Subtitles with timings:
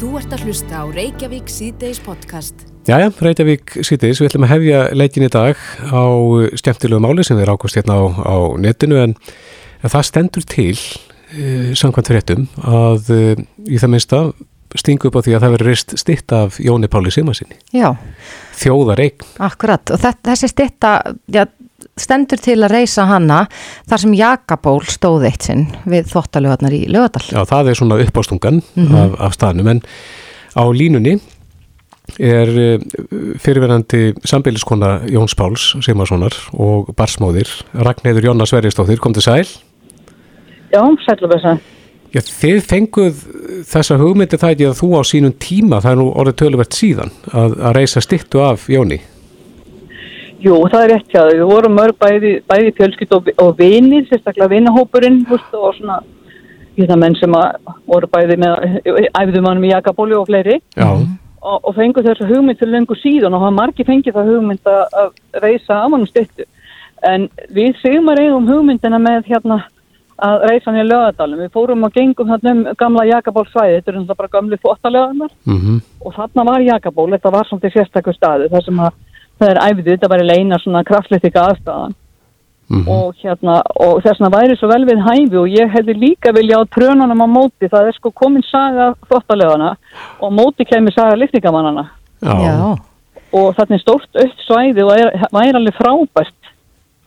[0.00, 2.62] Þú ert að hlusta á Reykjavík síðdeis podcast.
[2.88, 5.60] Jæja, Reykjavík síðdeis, við ætlum að hefja leikin í dag
[5.92, 6.04] á
[6.56, 9.12] stjæmtilegu máli sem við rákast hérna á, á netinu en,
[9.84, 14.22] en það stendur til uh, samkvæmt fréttum að uh, í það minnsta
[14.80, 17.60] stingu upp á því að það veri reist stitt af Jóni Páli Simarsinni.
[17.76, 17.92] Já,
[18.56, 19.28] Þjóðar eign.
[19.50, 19.84] akkurat.
[19.92, 20.94] Og þetta, þessi stitta
[21.28, 21.44] já,
[22.00, 23.42] stendur til að reysa hana
[23.88, 27.24] þar sem Jakaból stóð eitt sinn við þvottalögarnar í Lögadal.
[27.30, 28.94] Já, það er svona uppástungan Mhm.
[28.96, 29.82] af, af staðnum en
[30.56, 31.20] á línunni
[32.18, 32.78] er uh,
[33.38, 39.46] fyrirverandi sambíliskona Jóns Páls Simarssonar og barsmóðir Ragnheiður Jónas Sverristóttir, kom til sæl.
[40.72, 41.58] Já, sælubessa.
[42.10, 43.20] Já, þið fenguð
[43.70, 47.12] þessa hugmyndi það ekki að þú á sínum tíma, það er nú orðið töluvert síðan,
[47.30, 48.98] að, að reysa stittu af Jóni.
[50.40, 51.26] Jú, það er rétt þau.
[51.28, 55.98] Við vorum mörg bæði, bæði fjölskyld og, og vinir, sérstaklega vinahópurinn, veist, og svona
[56.78, 58.78] hérna menn sem að voru bæði með
[59.18, 63.44] æfðumannum í Jakabóli og fleiri Já, og, og fengu þessu hugmynd til lengur síðan og
[63.44, 66.48] það margi fengið það hugmynd að, að reysa af hann stittu.
[67.10, 69.60] En við sigmar eigum hugmyndina með hérna
[70.20, 71.44] að reysa hann í lögadalum.
[71.44, 75.36] Við fórum og gengum þarna um gamla Jakaból svæði, þetta er náttúrulega bara gamli fóttalöðarnar
[75.44, 78.94] mm og þarna var Jakaból, þetta var svolítið sérstakur staðu þar sem að
[79.40, 81.96] það er æfðu, þetta var í leina svona kraftlýttika aðstæðan
[82.70, 82.86] Mhm.
[82.86, 86.60] og hérna, og þess vegna væri svo vel við hæfi og ég hefði líka vilja
[86.62, 89.72] á trönunum á móti, það er sko komin saga þvottalöfana
[90.22, 91.16] og móti kemur saga
[92.22, 92.76] Já,
[93.32, 96.50] og þarna er stórt aukt svæði og er, væri alveg frábært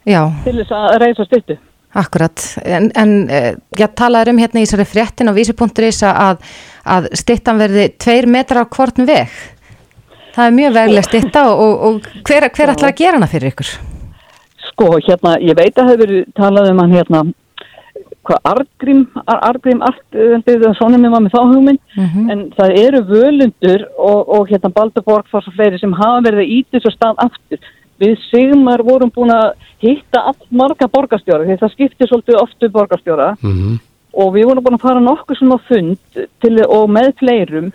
[0.05, 1.57] já, til þess að reysa styttu.
[1.93, 2.43] akkurat.
[2.65, 6.39] En, en eh, ég talaði um hérna í þessari fréttin á vísi.is að,
[6.83, 9.29] að stittan verði tveir metrar á hvorn veg.
[10.33, 13.51] Það er mjög veglega stitta og, og, og hver, hver ætlar að gera hana fyrir
[13.53, 13.71] ykkur?
[14.71, 17.21] Sko, hérna, ég veit að það hefur verið talað um hann hérna,
[18.25, 22.29] hvað, Argrím, Ar Argrím, Argrím, svona með maður með þá hugmynd, Mhm.
[22.33, 26.59] en það eru völundur og, og hérna Baldur Borgfoss og fleiri sem hafa verið í
[26.73, 27.59] þessu stað aftur.
[28.01, 29.51] Við Sigmar vorum búin að
[29.83, 33.77] hitta all marga borgarstjóra, því það skiptir svolítið oftu borgarstjóra mhm,
[34.17, 35.97] og við vorum búin að fara nokkuð svona á fund
[36.41, 37.69] til, og með fleirum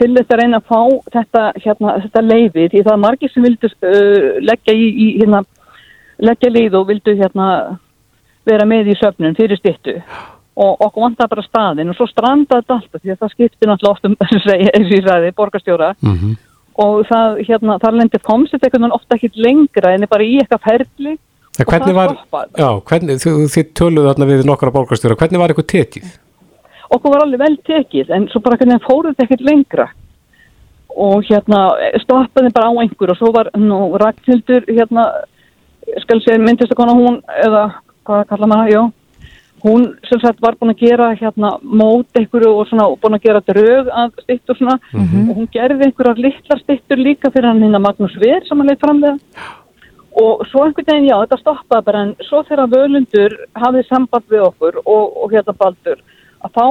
[0.00, 0.80] til þess að reyna að fá
[1.16, 5.42] þetta, hérna, þetta leiði því það er margir sem vildu uh, leggja í, í hérna,
[6.28, 7.50] leggja leið og vildu hérna
[8.44, 9.98] vera með í söfnun fyrir stittu
[10.54, 13.94] og okkur vantar bara staðin og svo strandaði þetta alltaf því að það skiptir náttúrulega
[13.94, 14.16] oft um
[14.94, 16.34] ég sagði, borgarstjóra mhm.
[16.84, 20.26] og það, hérna, þar lendir komst þetta einhvern veginn ofta ekki lengra en er bara
[20.26, 21.16] í eitthvað ferli
[21.54, 22.48] En Og það var, stoppar.
[22.58, 26.08] já, hvernig, þið, þið töluðu þarna við nokkra borgarstjóra, hvernig var eitthvað tekið?
[26.96, 29.86] Okkur var alveg vel tekið en svo bara hvernig fóruð þetta ekkert lengra?
[30.94, 31.62] Og hérna
[32.04, 35.08] stoppaði bara á einhver og svo var nú Ragnhildur hérna
[36.04, 37.64] skal segja myndistakona hún eða
[38.06, 38.82] hvað kallar maður, já
[39.64, 43.40] hún sem sagt var búin að gera hérna mót einhverju og svona búin að gera
[43.48, 44.74] drög að stittur svona.
[45.30, 48.84] Og hún gerði einhverjar litlar stittur líka fyrir hann hérna Magnús Ver sem hann leitt
[48.84, 49.16] framlega
[50.14, 54.44] og svo einhvern veginn, já, þetta stoppaði bara en svo þegar völundur hafið samband við
[54.46, 56.02] okkur og, og hérna Baldur
[56.44, 56.66] að þá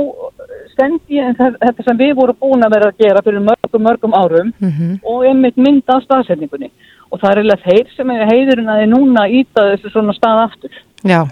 [0.77, 4.13] sendi ég þe- þetta sem við vorum búin að vera að gera fyrir mörgum, mörgum
[4.17, 4.53] árum
[5.03, 6.71] og einmitt mynd af staðsetningunni.
[7.13, 10.39] Og það er eiginlega þeir sem er heiðurinn að þið núna íta þessu svona stað
[10.47, 10.71] aftur.
[11.03, 11.27] Já,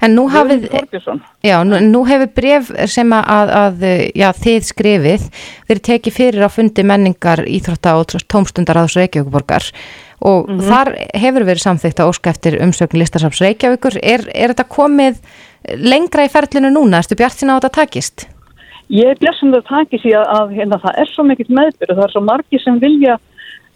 [0.00, 0.68] en nú hafið...
[1.42, 5.24] Já, nú, nú hefur bref sem að, að já, þið skrifið
[5.68, 9.66] verið tekið fyrir á fundi menningar íþrótta og tómstundar aðs Reykjavíkuborgar
[10.24, 13.98] og þar hefur verið samþykkt að óska eftir umsögn listasafs Reykjavíkur.
[14.02, 15.20] Er, er þetta komið
[15.76, 17.02] lengra í ferlinu núna?
[17.02, 18.28] Erstu bjart sinna á þetta takist?
[18.92, 21.98] Ég er blessum það takis í að, að hérna, það er svo mikill meðbyrð og
[21.98, 23.16] það er svo margir sem vilja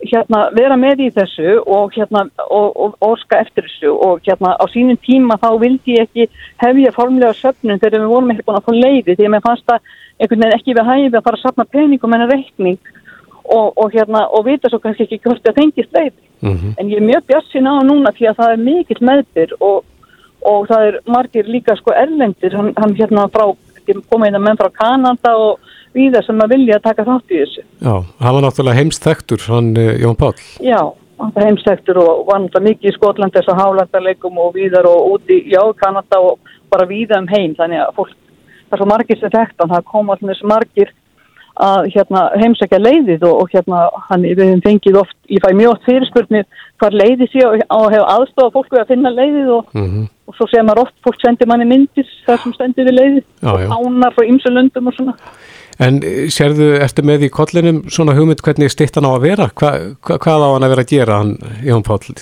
[0.06, 4.54] hérna, vera með í þessu og, hérna, og, og, og óska eftir þessu og hérna,
[4.56, 6.28] á sínum tíma þá vildi ég ekki
[6.62, 9.74] hefja formlega söfnun þegar við vorum ekki búin að fá leiði því að mér fannst
[10.20, 12.78] veginn ekki við hæfi að fara að safna peningum en að reikning
[13.44, 16.20] og, og, hérna, og vita svo kannski ekki hvort það fengist leiði.
[16.40, 16.74] Mhm.
[16.78, 19.84] En ég er mjög bjassin á núna því að það er mikill meðbyr og,
[20.52, 23.50] og það er margir líka sko erlendir, hann, hann hérna frá,
[23.86, 25.60] komið inn að menn frá Kanada og
[25.96, 27.66] víða sem að vilja taka þátt í þessu.
[27.82, 30.38] Já, hann var náttúrulega heimst þekktur, hann eh, Jón Páll.
[30.64, 30.80] Já,
[31.20, 35.16] hann er heimstektur og var náttúrulega mikið í Skotland þess að hálandarleikum og víðar og
[35.16, 36.38] úti, já, Kanada og
[36.70, 38.16] bara víða um heim, þannig að fólk,
[38.70, 40.94] það er svo margir sem þekktan, það kom allir margir
[41.66, 45.72] að hérna, heimsækja leiðið og, og hérna hann, við hefum fengið oft, ég fæ mjög
[45.74, 46.46] oft fyrirspurnir
[46.80, 50.08] hvar leiðið sé og, og hefur aðstofað fólk við að finna leiðið og, Mhm.
[50.30, 53.52] og svo segir maður oft, fólk sendir manni myndir þar sem stendur við leiðið Já,
[53.60, 53.66] já.
[53.68, 55.14] og ánar frá ymsu löndum og svona.
[55.80, 59.48] En eh, sérðu, ertu með í kollinum svona hugmynd hvernig stittan á að vera?
[59.56, 59.70] Hva,
[60.04, 62.20] hva, hvað á hann að vera að gera, hann Jón Páll?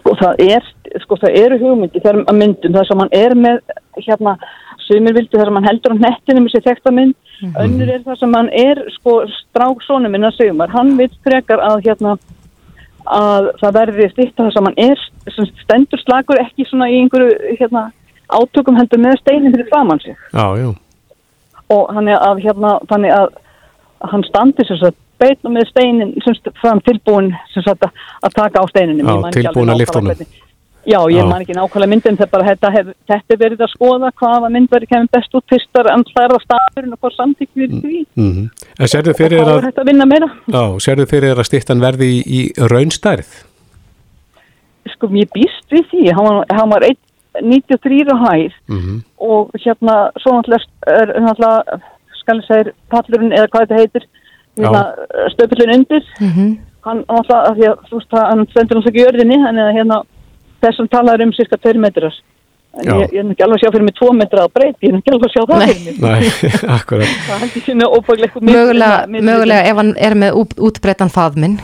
[0.00, 0.64] Sko það er,
[1.04, 3.60] sko það eru hugmyndi að myndum þar sem hann er með
[4.06, 4.36] hérna
[4.86, 7.14] Sumir vildi þar sem hann heldur á nettinu með sér þektaminn,
[7.62, 12.16] önnur er þar sem hann er sko stráksónu minna Sigmar, hann vil frekar að hérna
[13.10, 15.08] að það verði stýtt þar sem hann er.
[15.34, 17.88] Sem stendur slagur ekki svona í einhverju hérna
[18.30, 20.16] átökum heldur með steinin fyrir framann sig.
[20.34, 20.70] Já, já,
[21.70, 23.30] og hann er að hérna þannig að
[24.10, 28.66] hann standi sem sagt beitna með steinin sem fram tilbúin sem sagt að, taka á
[28.70, 29.10] steininum.
[29.10, 30.22] Já, tilbúin að lyfta honum.
[30.88, 34.10] Já, ég man ekki nákvæmlega myndin þegar bara þetta, hef, þetta er verið að skoða
[34.16, 37.50] hvaða mynd verið kemur best út fyrstar en það er á staðurinn og hvað samtík
[37.52, 38.00] við því.
[38.16, 38.48] mm
[38.80, 40.30] En sérðu og fyrir hvað að, er þetta að vinna meira.
[40.48, 42.40] Já, sérðu fyrir að stýttan verði í, í
[42.72, 43.34] raunstærð?
[44.94, 49.94] Sko, ég býst við því, hann var, hann var 1,93 á hæð Mm og hérna,
[50.16, 51.82] svo náttúrulega er
[52.20, 54.06] skal ég segja pallurinn eða hvað þetta heitir
[54.56, 54.82] hérna,
[55.34, 56.06] stöpullin undir.
[56.20, 56.58] Mhm.
[56.80, 59.64] hann náttúrulega, af því að þú veist það, hann stendur náttúrulega ekki í örðinni, þannig
[59.66, 59.98] að hérna
[60.64, 62.14] þessum talaður um cirka 2 metrar
[62.80, 62.92] en Já.
[63.02, 64.98] ég, ég er ekki alveg að sjá fyrir mig 2 metra á breyt, ég er
[65.00, 65.72] ekki alveg að sjá það Nei.
[65.74, 67.16] fyrir mig Nei, akkurat.
[67.26, 71.56] það held ég sinna óbægleiku Mögulega, mögulega ef hann er með út, útbreytan faðminn.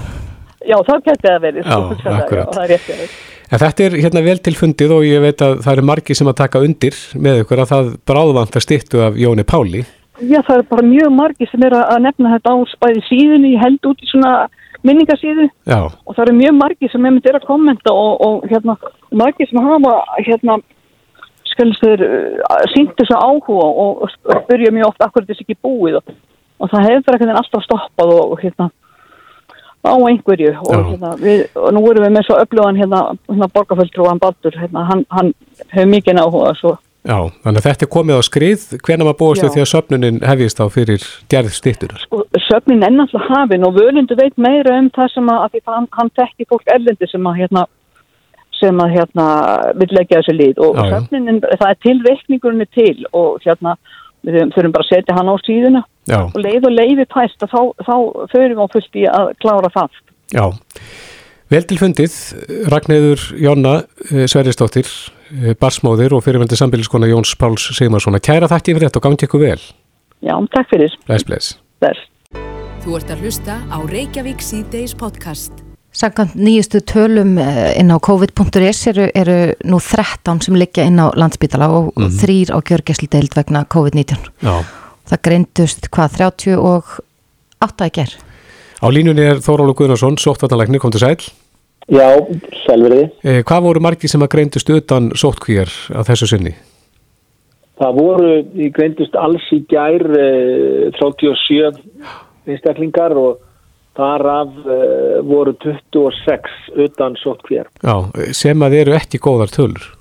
[0.66, 2.46] já, þá geti það verið Já, sko, það, akkurat.
[2.46, 3.08] já, það er rétt já.
[3.46, 6.26] En þetta er hérna vel til fundið og ég veit að það eru margi sem
[6.26, 9.84] að taka undir með ykkur að það bráðvant að stýttu af Jóni Páli.
[10.26, 13.52] já, það er bara mjög margi sem er að að nefna þetta á spæði síðunni,
[13.54, 14.32] ég held út í svona
[14.86, 18.76] minningasíðu Já, og það eru mjög margi sem einmitt er að kommenta og, og hérna,
[19.10, 20.58] margi sem hafa hérna
[21.52, 26.00] skalst þeir uh, sínt þessu áhuga og, og spyrja mjög oft akkur þessi ekki búið
[26.00, 26.16] og,
[26.60, 28.70] og það hefur veginn alltaf stoppað og, hérna
[29.86, 30.52] á einhverju.
[30.66, 34.84] Og, hérna, við, og nú erum við með svo öflugan hérna, hérna borgarföldrúan Baldur hérna,
[34.90, 35.32] hann, hann
[35.70, 36.72] hefur mikið áhuga svo
[37.06, 39.46] já, þannig að þetta er komið á skrið, hvenær maður búast Já.
[39.46, 42.02] við því að söfnunin hefjist á fyrir gerð stýttunar.
[42.06, 45.60] sko, söfnin er náttúrulega hafin og völundu veit meira um það sem að, að því
[45.98, 47.66] hann, tekki fólk erlendi sem að hérna
[48.56, 49.24] sem að hérna
[49.76, 50.92] vil leggja þessu lið og Já, já.
[50.96, 53.76] söfnin, það er til reikningurinn er til og hérna
[54.26, 57.52] við þurfum- bara að setja hann á síðuna Já, og leið og leiði pæst að
[57.52, 57.94] þá, þá
[58.32, 59.90] förum við á fullt í að klára það
[60.32, 60.46] já.
[61.46, 62.14] Vel til fundið,
[62.72, 63.74] Ragnæður Jónna
[64.10, 64.88] eh, Sverrisdóttir,
[65.30, 68.22] eh, barsmóðir og fyrirvendir sambíliskona Jóns Páls Sigmarssonar.
[68.24, 69.60] Kæra þakki yfir þetta og gangi ykkur vel.
[70.26, 71.52] Já, takk fyrir Bless, bless.
[71.84, 72.02] þess
[72.86, 75.52] Þú ert að hlusta á Reykjavík C-Days podcast.
[75.96, 79.38] Samkvæmt nýjustu tölum eh, inn á covid.is eru, eru
[79.70, 82.18] nú 13 sem liggja inn á landsbítala og mm Mhm.
[82.20, 84.18] þrýr á gjörgæsldeild vegna COVID-19.
[84.42, 84.64] Já.
[85.06, 86.84] Það greindust hvað 30 og
[87.62, 88.16] 8 að ger.
[88.82, 91.16] Á línunni er Þórólu Guðnarsson, sóttvartalæknir, kom til sæl.
[91.86, 92.08] Já,
[92.66, 93.10] selveriði.
[93.22, 96.54] Eh, hvað voru margi sem að greindust utan sóttkvíjar að þessu sinni?
[97.76, 101.84] Það voru, í greindust alls í gær eh, 37
[102.46, 103.42] einstaklingar og
[103.96, 107.70] þar af eh, voru 26 utan sóttkvér.
[107.80, 107.96] Já,
[108.36, 109.92] sem að eru ekki góðar tölur.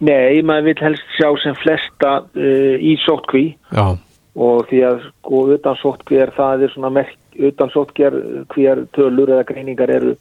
[0.00, 3.98] Nei, maður vil helst sjá sem flesta uh, í sóttkví Já,
[4.40, 8.16] og því að sko utan sóttkvér það er svona merk, utan sóttkvér
[8.54, 10.16] hver tölur eða greiningar eru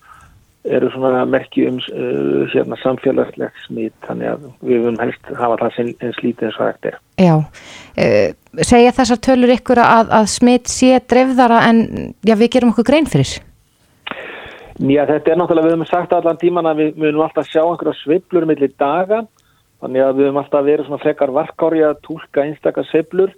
[0.68, 5.78] eru svona merki um uh, hérna, samfélagslegt smít þannig að við höfum helst hafa það
[6.04, 6.98] eins lítið eins og hægt er.
[7.20, 11.84] Já, uh, segja þessar tölur ykkur að, að smitt sé dreifðara en
[12.28, 13.38] já, við gerum okkur grein fyrir?
[14.80, 18.00] Já, þetta er náttúrulega, við höfum sagt allan tíman að við munum alltaf sjá einhverja
[18.00, 19.26] sveiflur millir daga,
[19.80, 23.32] þannig að við höfum alltaf verið svona frekar varkári að tólka einstakar sveiflur.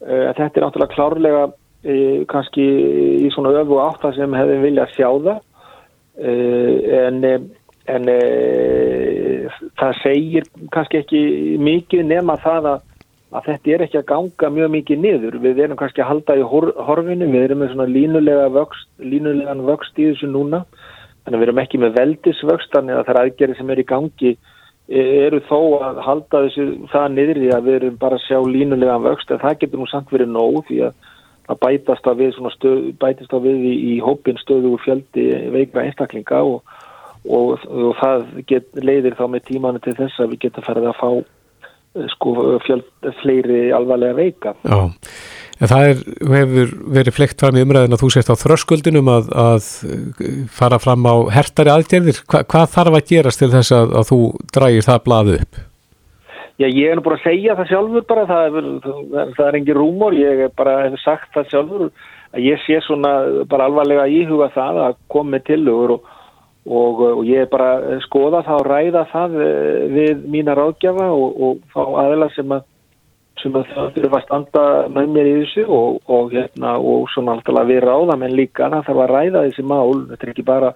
[0.00, 1.48] Uh, þetta er náttúrulega klárlega
[1.84, 2.66] uh, kannski
[3.26, 5.40] í svona öfu átta sem hefðum viljað sjá það,
[6.20, 7.24] uh, en,
[7.96, 11.24] en uh, það segir kannski ekki
[11.62, 12.86] mikið nema það að
[13.30, 15.36] að þetta er ekki að ganga mjög mikið niður.
[15.42, 19.66] Við erum kannski að halda í hor horfinu, við erum með svona línulega vöxt, línulegan
[19.68, 20.64] vöxt í þessu núna,
[21.22, 23.86] þannig að við erum ekki með veldisvöxt, þannig að það er aðgerið sem er í
[23.92, 28.26] gangi e, eru þó að halda þessu það niður í að við erum bara að
[28.26, 31.10] sjá línulegan vöxt, en það getur nú samt verið nóg því að
[31.50, 35.84] það bætast á við, stöð, bætast á við í, í hópin stöðu og fjöldi veikra
[35.88, 36.78] einstaklinga og,
[37.26, 41.00] og, og það get, leiðir þá með tímanu til þess að við getum ferðið að
[41.02, 41.10] fá
[42.14, 42.88] sko fjöld,
[43.20, 44.54] fleiri alvarlega veika.
[44.62, 44.90] já.
[45.60, 45.98] En það er,
[46.32, 49.66] hefur verið flekt fram í umræðin að þú sést á þröskuldinum að, að
[50.56, 52.22] fara fram á hertari aðgerðir.
[52.24, 54.20] Hva, hvað þarf að gerast til þess að, að þú
[54.56, 55.60] drægir það blaðu upp?
[56.60, 59.78] Já, ég er nú bara að segja það sjálfur bara, það er, það, er engin
[59.78, 63.12] rúmor, ég er bara hefur sagt það sjálfur að ég sé svona
[63.48, 66.10] bara alvarlega íhuga það að með tilugur og,
[66.66, 71.06] og, og ég er bara að skoða það og ræða það eh, við mína ráðgjafa
[71.14, 72.68] og, og þá aðeila sem að
[73.40, 77.64] sem að það fyrir að standa með mér í þessu og, hérna og svona alltaf
[77.70, 80.74] við ráða menn líka það þarf að ræða þessi mál, þetta er ekki bara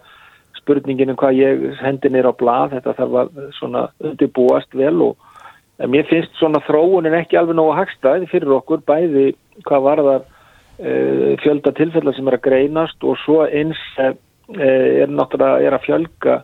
[0.62, 5.23] spurningin um hvað ég hendi nýra á blað, þetta þarf að svona undirbúast vel og
[5.84, 9.32] en mér finnst svona þróunin ekki alveg nógu hagstæði fyrir okkur bæði
[9.68, 14.14] hvað varðar uh, fjölda tilfella sem er að greinast og svo eins uh,
[14.54, 16.40] er náttúrulega er að fjölga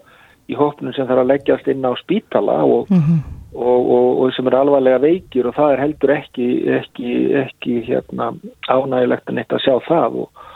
[0.50, 3.18] í hópnum sem þarf að leggjast inn á spítala og, mm -hmm.
[3.54, 7.11] og, og, og sem er alvarlega veikir og það er heldur ekki, ekki,
[7.44, 8.32] ekki hérna,
[8.68, 10.47] ánægilegt að neitt að sjá það og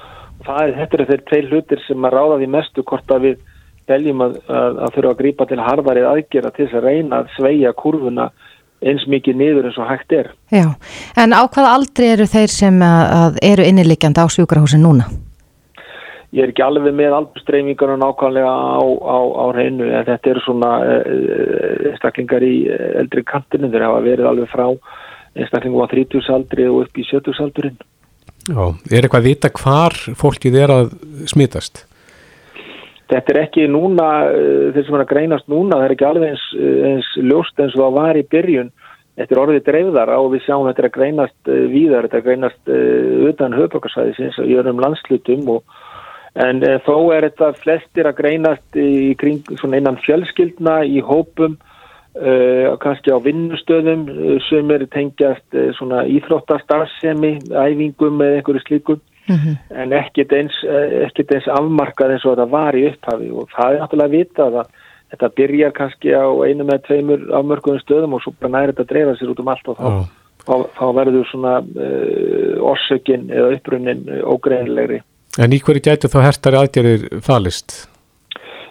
[0.47, 3.37] það er, þetta er þeir tvei hlutir sem að ráða því mestu hvort að við
[3.87, 7.31] veljum að, að, að þurfa að grípa til harfarið aðgjera til þess að reyna að
[7.37, 8.31] sveia kurvuna
[8.85, 10.33] eins mikið niður eins og hægt er.
[10.53, 10.67] Já,
[11.17, 15.09] en á hvað aldrei eru þeir sem að, eru innilikjandi á sjúkrahúsin núna?
[16.35, 20.71] ég er ekki alveg með alburstreifingarna nákvæmlega á, á, á reynu en þetta eru svona
[21.93, 22.55] einstaklingar í
[23.05, 24.67] eldri kantinu þeir hafa verið alveg frá
[25.39, 27.79] einstaklingum á 30 aldri og upp í 70 aldurinn
[28.45, 30.91] Já, er eitthvað að vita hvar fólkið er að
[31.31, 31.87] smitast?
[33.15, 34.09] Þetta er ekki núna
[34.75, 36.47] þeir sem er að greinast núna, það er ekki alveg eins,
[36.91, 38.73] eins ljóst eins og það var í byrjun.
[39.15, 42.29] Þetta er orðið dreifðara og við sjáum þetta er að greinast víðar, þetta er að
[42.29, 42.73] greinast
[43.31, 45.77] utan höfbrukarsvæðisins og jörum landslutum og
[46.43, 51.55] en þó er þetta flestir að greinast í kring svona innan fjölskyldna í hópum
[52.19, 52.35] e,
[52.83, 54.03] kannski á vinnustöðum
[54.49, 59.57] sem eru tengjast svona íþróttastarfsemi æfingum með einhverju slíkum mm -hmm.
[59.83, 60.57] en ekkert eins,
[61.09, 64.49] ekkert eins afmarkað eins og þetta var í upphafi og það er náttúrulega að vita
[64.49, 64.59] að
[65.15, 68.93] þetta byrjar kannski á einu með tveimur afmörkuðum stöðum og svo bara næri þetta að
[68.93, 70.05] dreifa sér út um allt og þá, oh.
[70.47, 75.01] þá, þá verður svona uh, orsökin eða upprunnin ógreinlegri
[75.39, 77.89] En í hverju gætu þá hertari aðgerðir falist?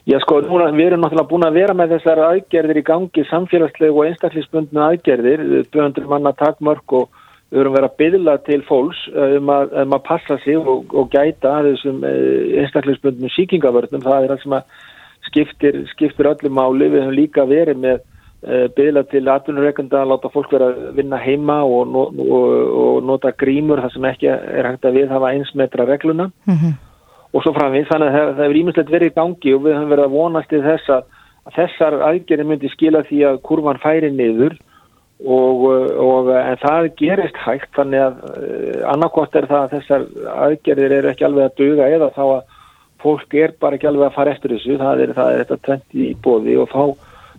[0.07, 3.99] Já sko, núna, við erum náttúrulega búin að vera með þessar aðgerðir í gangi, samfélagslegu
[3.99, 7.22] og einstaklisbundnu aðgerðir, 200 manna takmörk og
[7.53, 10.93] við erum verið að byðla til fólks eh, um að, um að passa sig og,
[10.93, 14.57] og gæta þessum eh, einstaklisbundnu síkingavörnum, það er það sem
[15.29, 18.01] skiptir, skiptir öllum máli, við höfum líka verið með
[18.43, 22.17] Eh, byggla til atvinnureikunda að láta fólk vera að vinna heima og, og,
[22.75, 26.25] og nota grímur þar sem ekki er hægt að við hafa einsmetra regluna.
[26.43, 26.73] Mm -hmm.
[27.33, 30.05] og svo framvið þannig að það hefur ímyndilegt verið í gangi og við höfum verið
[30.05, 31.03] að vonast í þess að,
[31.47, 34.57] að þessar aðgerði myndi skila því að kurvan færi niður
[35.23, 35.63] og,
[36.03, 40.05] og en það gerist hægt þannig að uh, annarkort er það að þessar
[40.47, 42.59] aðgerðir eru ekki alveg að duga eða þá að
[43.03, 44.77] fólk er bara ekki alveg að fara eftir þessu.
[44.79, 46.83] Það er, það er þetta tvent í bóði og þá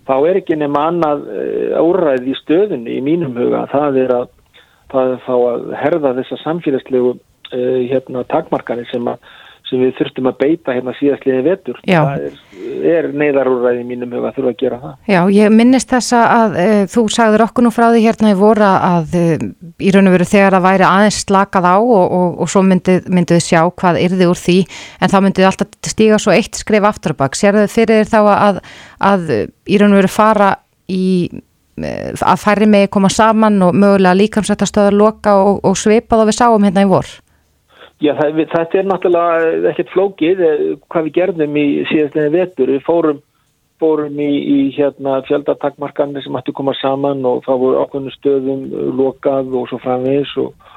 [0.05, 3.65] þá er ekki nema annað eh, áræð í stöðunni í mínum huga.
[3.73, 4.27] Það er að,
[4.93, 9.33] það er að herða þessa samfélagslegu uh, hérna, takmarkanir sem að
[9.69, 11.79] sem við þurftum að beita hérna síðastliðin vetur.
[11.89, 12.01] Já.
[12.05, 12.41] Það er,
[12.91, 14.97] er neyðarúræði mínum hefur að þurfa að gera það.
[15.09, 18.67] Já, ég minnist þess að e, þú sagður okkur nú frá því hérna í voru
[18.69, 19.25] að e,
[19.81, 23.09] í raun og veru þegar það væri aðeins slakað á og, og, og svo myndið
[23.17, 24.59] myndið sjá hvað yrði úr því
[25.01, 27.41] en þá myndið alltaf stíga svo eitt skrif aftur og bak.
[27.41, 28.63] Sér þau fyrir þá að,
[29.01, 30.53] að í raun og veru fara
[30.93, 31.09] í
[31.81, 36.43] e, að færri með koma saman og mögulega líkamsættastöðar loka og, og svipa þá við
[36.43, 37.09] sáum hérna í vor?
[38.05, 42.73] Já, það, þetta er náttúrulega ekkert flókið eh, hvað við gerðum í síðastlega vetur.
[42.75, 43.21] Við fórum,
[43.81, 48.65] fórum í, í hérna, fjöldatakmarkanir sem ætti að koma saman og það voru ákveðinu stöðum
[48.99, 50.73] lokað og svo framvegis og,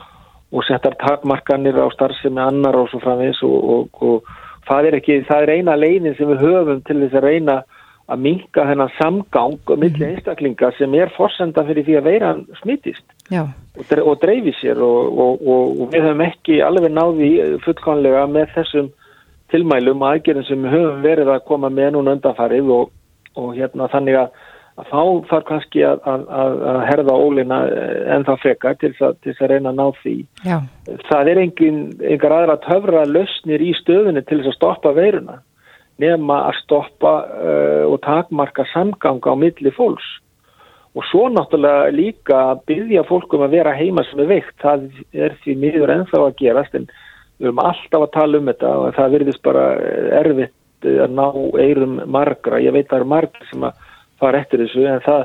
[0.55, 4.31] og settar takmarkanir á starfsemi annar og svo framvegis og, og, og
[4.69, 7.57] það, er ekki, það er eina leinin sem við höfum til þess að reyna
[8.07, 10.15] að minka þennan samgang og milli mhm.
[10.15, 13.03] einstaklinga sem er fórsenda fyrir því að veiran smittist
[13.35, 17.31] og, og dreifi sér og, og, og við höfum ekki alveg náði
[17.65, 18.91] fullkonlega með þessum
[19.51, 24.19] tilmælum og aðgerðin sem við höfum verið að koma með núna undanfarið og hérna þannig
[24.21, 24.39] að,
[24.79, 25.01] að þá
[25.33, 26.25] þarf kannski að, að,
[26.71, 27.59] að herða ólina
[28.15, 30.15] en það frekar til þess að reyna að ná því.
[30.47, 30.57] Já.
[31.11, 31.83] Það er engin,
[32.15, 35.41] engar aðra töfra lösnir í stöðunni til þess að stoppa veiruna
[36.01, 40.07] nema að stoppa uh, og takmarka samganga á milli fólks
[40.97, 45.35] og svo náttúrulega líka að byggja fólkum að vera heima sem er veikt það er
[45.43, 46.87] því miður ennþá að gerast en
[47.37, 49.65] við höfum alltaf að tala um þetta og það verðist bara
[50.21, 50.55] erfitt
[50.87, 51.27] að ná
[51.61, 53.83] eirum margra, ég veit að það eru margra sem að
[54.21, 55.23] fara eftir þessu en það,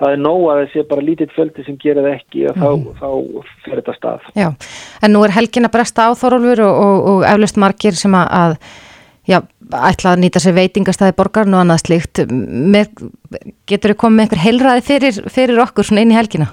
[0.00, 2.58] það er nóg að það sé bara lítið fjöldi sem gerir það ekki og mm.
[2.60, 2.96] þá, mhm.
[3.00, 4.30] þá fer þetta stað.
[4.36, 4.48] Já,
[5.04, 8.58] en nú er helgin að bresta á Þorólfur og, og, og eflust margir sem að
[9.28, 9.40] já,
[9.72, 12.92] ætla að nýta sér veitingastæði borgarn og annað slikt með,
[13.70, 16.50] getur þau komið með einhver heilræði fyrir, fyrir okkur svona inn í helgina?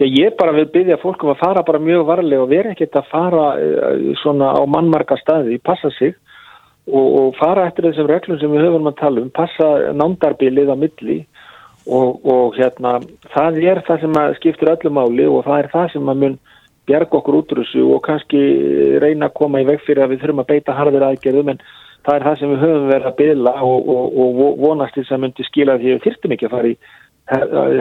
[0.00, 3.10] Já, ég bara vil byggja fólkum að fara bara mjög varlega og vera ekkert að
[3.10, 6.14] fara uh, svona á mannmarka staði, passa sig
[6.88, 10.76] og, og fara eftir þessum reglum sem við höfum að tala um, passa nándarbilið á
[10.78, 11.18] milli
[11.86, 12.96] og, og hérna
[13.34, 16.40] það er það sem skiptir öllum máli og það er það sem að mun
[16.90, 18.42] bjarga okkur út úr þessu og kannski
[19.02, 21.62] reyna að koma í veg fyrir að við þurfum að beita harðir aðgerðum en
[22.06, 25.22] það er það sem við höfum verið að bylla og, og, og vonast þess að
[25.24, 26.76] myndi skila því að við þyrstum ekki að fara í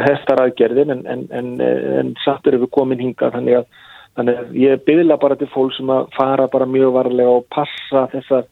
[0.06, 1.54] hestaraðgerðin en, en, en,
[2.00, 3.86] en satt eru við komin hinga þannig að,
[4.20, 8.06] þannig að ég byðla bara til fólk sem að fara bara mjög varlega og passa
[8.14, 8.46] þessar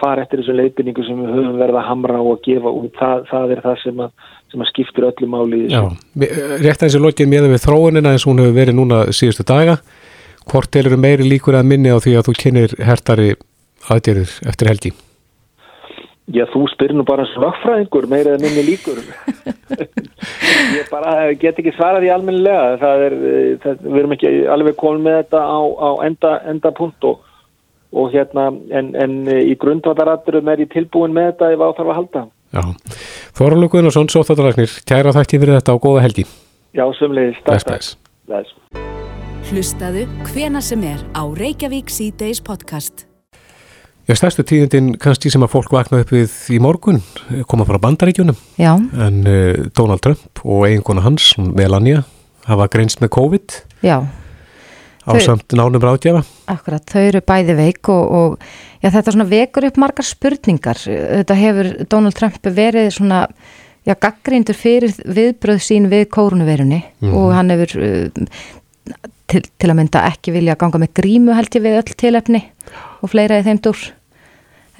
[0.00, 3.26] fara eftir þessu leifinningu sem við höfum verið að hamra og að gefa út, það,
[3.30, 5.60] það er það sem að, sem að skiptur öllu máli.
[5.70, 5.82] Já,
[6.18, 9.78] rétt að þessi lokið með við þróunina eins og hún hefur verið núna síðustu daga,
[10.50, 13.34] hvort er meiri líkur að minni á því að þú kynir hertari
[13.92, 14.94] aðgerðir eftir helgi?
[16.32, 19.02] Já, þú spyrir nú bara svakfræðingur meira eða minni líkur.
[20.78, 22.78] ég bara get ekki svarað í almennilega.
[22.80, 23.16] Það er,
[23.60, 27.20] það, við erum ekki alveg komin með þetta á, á enda, enda punkt og,
[27.92, 32.26] og hérna, en, en í grundvataratturum er ég tilbúin með þetta ef áþarf að halda.
[32.54, 32.64] Já,
[33.36, 36.24] Þorvaldur Guðnarsson, Sóttátalagnir, kæra þætti fyrir þetta og góða helgi.
[36.74, 37.40] Já, sömlegis.
[37.44, 37.96] Þess,
[38.30, 38.54] þess.
[39.50, 43.10] Hlustaðu hvena sem er á Reykjavík C-Days podcast.
[44.04, 46.98] Já, stærstu tíðindin kannski sem að fólk vaknaði upp við í morgun
[47.48, 48.74] koma frá bandaríkjunum Já.
[48.76, 52.02] en uh, Donald Trump og eiginkona hans, Melania,
[52.44, 53.56] hafa greinst með COVID
[53.86, 54.02] Já.
[54.04, 56.20] á þau, samt nánum ráðgjafa.
[56.52, 60.84] Akkurat, þau eru bæði veik og, og já, þetta svona vekur upp margar spurningar.
[60.84, 63.24] Þetta hefur Donald Trump verið svona
[63.88, 68.26] já, gaggríndur fyrir viðbröð sín við kórunverunni mm og hann hefur uh,
[69.30, 72.44] til, til að mynda ekki vilja ganga með grímu held ég við öll tilefni
[73.04, 73.84] og fleira í þeim dúr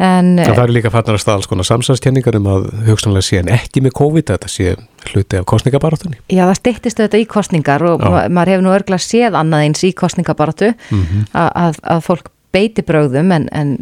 [0.02, 3.50] en það er líka fannar að staða alls konar samsæðskenningar um að hugsanlega sé en
[3.54, 4.72] ekki með COVID þetta sé
[5.12, 8.26] hluti af kostningabarátunni Já það styrtist þetta í kostningar og Já.
[8.26, 11.28] maður hefur nú örgla séð annað eins í kostningabarátu mm -hmm.
[11.30, 13.78] að, að fólk beiti bröðum en, en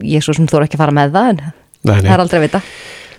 [0.00, 2.08] ég svo sem þú er ekki að fara með það en nei, nei.
[2.08, 2.62] það er aldrei að vita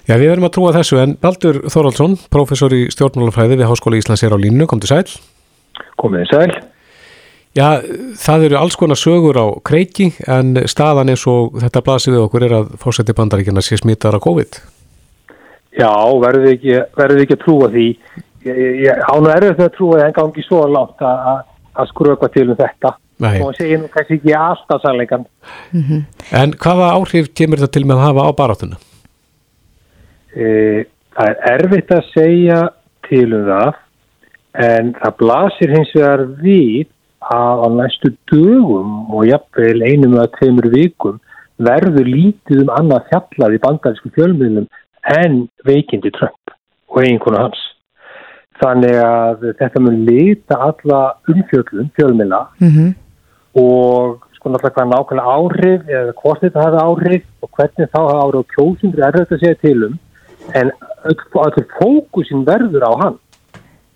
[0.10, 4.24] Já við verðum að trúa þessu en Baldur Þoraldsson, professor í stjórnmálafræði við Háskóla Íslands
[4.26, 5.06] er á línu, kom til sæl
[6.02, 6.71] Komið sæl
[7.52, 7.82] Já,
[8.16, 12.46] það eru alls konar sögur á kreiki en staðan eins og þetta blasið við okkur
[12.48, 14.60] er að fórsætti bandaríkjana sé smittar á COVID.
[15.76, 15.92] Já,
[16.24, 17.88] verður við ekki, verður ekki að trúa því.
[19.08, 21.44] Hánu er þetta að trúa það en gangi svo látt að
[21.82, 22.94] eitthvað til um þetta.
[23.22, 23.36] Nei.
[23.44, 25.28] Og segja nú kannski ekki alltaf sannleikan.
[25.74, 26.02] Mm -hmm.
[26.32, 28.78] En hvaða áhrif kemur þetta til með að hafa á barátuna?
[30.36, 32.70] E, það er erfitt að segja
[33.10, 33.74] til um það
[34.54, 36.88] en það blasir hins vegar við
[37.22, 41.20] að á næstu dögum og jafnveil einum eða tveimur vikum
[41.62, 44.68] verður lítið um annað fjallað í bandarísku fjölmiðlum
[45.14, 46.56] en veikindi Trump
[46.90, 47.62] og einhvern hans.
[48.62, 52.92] Þannig að þetta mun lita alla umfjöldum fjölmiðla mm -hmm.
[53.62, 58.22] og sko náttúrulega hvað nákvæmlega áhrif eða hvort þetta hafa áhrif og hvernig þá hafa
[58.24, 60.00] áhrif og kjósundur er þetta að segja til um
[60.54, 60.72] en
[61.06, 63.18] öll fókusin verður á hann.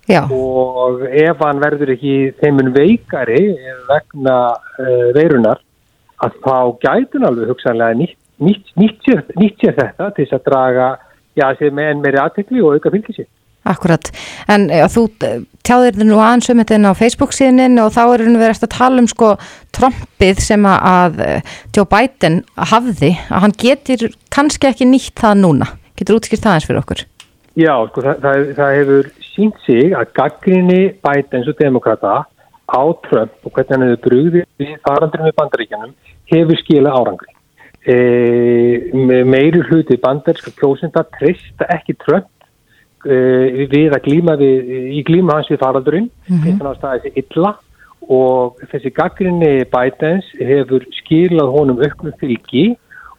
[0.05, 0.21] Já.
[0.29, 3.39] og ef hann verður ekki þeimun veikari
[3.87, 5.63] vegna uh, veirunar
[6.21, 10.45] að þá gætun alveg hugsanlega nýtt, nýtt, nýtt, sér, nýtt sér þetta til þess að
[10.49, 10.91] draga
[11.35, 13.25] já, með enn meiri aðtekli og auka fylgisi.
[13.65, 14.11] Akkurat,
[14.53, 15.07] en já, þú
[15.65, 18.75] tjáðir þið nú aðeins um þetta á Facebook síðan og þá er við eftir að
[18.75, 19.31] tala um sko
[19.73, 25.71] trompið sem að eh, Joe Biden hafði að hann getur kannski ekki nýtt það núna.
[25.97, 27.01] Getur útskýrt það eins fyrir okkur?
[27.57, 32.23] Já, sko, það, það, það hefur sínt sig að gaggrinni Bidens og demokrata
[32.65, 35.95] á Trump og hvernig hann hefur brúðið við farandurinn við bandaríkjanum
[36.31, 37.33] hefur skila árangri.
[37.85, 37.95] E,
[39.29, 42.31] meiri hluti bandaríska kjósenda trista ekki Trump
[43.05, 46.43] e, við að glíma við, í glíma hans við farandurinn, mm -hmm.
[46.47, 47.53] þetta náttúrulega þessi illa
[48.07, 52.67] og þessi gaggrinni Bidens hefur skilað honum auknum fylgi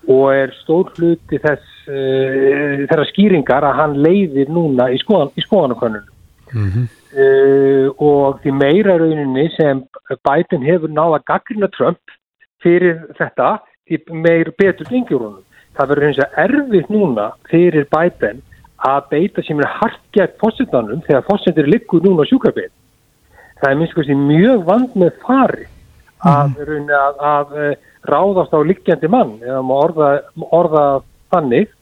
[0.09, 6.13] og er stór hluti þess þeirra skýringar að hann leiðir núna í, skoðan, í skoðanakonunum
[6.53, 6.87] mm -hmm.
[7.23, 9.85] uh, og því meira rauninni sem
[10.27, 12.01] Biden hefur náða gaggrina Trump
[12.63, 15.45] fyrir þetta því meir betur yngjurunum.
[15.77, 18.43] Það verður eins og erfitt núna fyrir Biden
[18.77, 22.73] að beita sem er harkjært fósittanum þegar fósittir liggur núna á sjúkabinn.
[23.61, 25.67] Það er minnst mjög vand með fari
[26.21, 26.91] að, mm.
[26.91, 30.11] að, að, að ráðast á liggjandi mann eða orða,
[30.51, 30.85] orða
[31.33, 31.73] þannig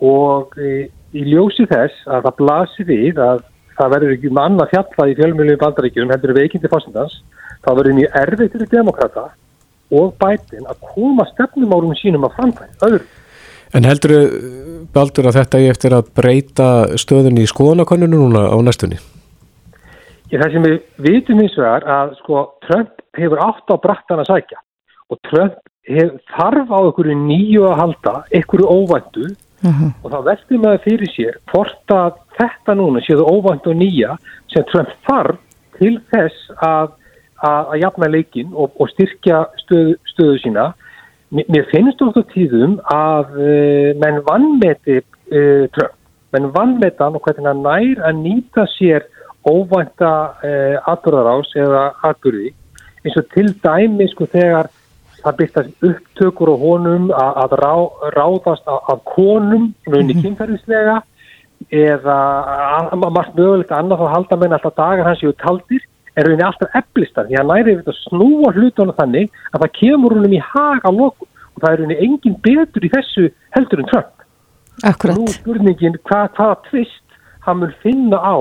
[0.00, 3.44] og í, ljósi þess að það blasir við að
[3.78, 7.20] það verður ekki mann að fjalla í fjölmjölu bandaríkjum heldur veikindi fósindans
[7.64, 9.28] þá verður mjög erfitt fyrir demokrata
[9.90, 13.06] og bætin að koma stefnumálum sínum að framfæða öðru.
[13.74, 14.14] En heldur
[14.94, 18.98] Baldur að þetta er eftir að breyta stöðunni í skoðanakoninu núna á næstunni?
[20.30, 24.22] Ég það sem við vitum eins og er að sko Trump hefur átt á brattan
[24.22, 24.58] að sækja
[25.10, 25.58] og Trump
[25.90, 29.30] hef, þarf á einhverju nýju að halda, einhverju óvæntu
[29.62, 29.84] uh mhm.
[29.84, 29.92] -huh.
[30.02, 34.16] og þá veldur maður fyrir sér hvort að þetta núna séu óvæntu og nýja
[34.52, 35.38] sem Trump þarf
[35.78, 36.88] til þess að
[37.40, 40.72] að, að jafna leikin og, og styrkja stöðu, stöðu sína.
[41.30, 45.96] Mér, finnst ofta tíðum að uh, menn vannmeti uh, Trump
[46.34, 49.06] menn vannmetan og hvernig hann nær að nýta sér
[49.48, 50.10] óvænta
[50.44, 52.50] eh, atbyrðarás eða atbyrði
[53.00, 54.68] eins og til dæmi sko þegar
[55.24, 57.74] það byrtast upptökur á honum að, að rá,
[58.16, 60.22] ráðast af, af konum raunni Mhm.
[60.24, 60.96] kynferðislega
[61.70, 62.16] eða
[62.80, 65.82] að- að margt mögulegt annað þá halda menn alltaf dagar hans séu taldir
[66.16, 70.14] er rauninni alltaf eflistar því að næri við að snúa hlutunum þannig að það kemur
[70.16, 70.40] húnum í
[70.96, 73.86] lokum og það er rauninni engin betur í þessu heldur en.
[73.90, 73.98] Nú
[74.88, 75.28] er Akkurat.
[75.28, 77.02] spurningin hvað, hvaða tvist
[77.44, 78.36] hann mun finna á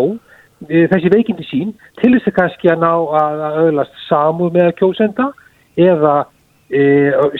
[0.70, 4.72] e, þessi veikindi sín til þess að kannski að ná að, að öðlast samúð með
[4.80, 5.34] kjósenda
[5.78, 6.26] eða
[6.70, 6.82] e,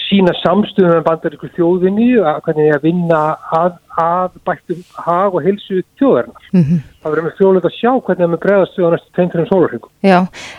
[0.08, 3.20] sína samstöðum með bandarísku þjóðinni að hvernig að vinna
[3.56, 6.48] að, að bættum hag og helsu þjóðarinnar.
[6.54, 6.64] Mm
[7.00, 9.92] Það verður með þjóðlega að sjá hvernig það með bregðast við á næstu 5-3 sólarhengum.
[10.04, 10.18] Já,